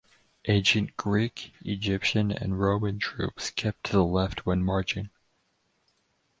Ancient 0.47 0.97
Greek, 0.97 1.53
Egyptian, 1.61 2.31
and 2.31 2.59
Roman 2.59 2.97
troops 2.97 3.51
kept 3.51 3.83
to 3.83 3.91
the 3.93 4.03
left 4.03 4.47
when 4.47 4.63
marching. 4.63 5.11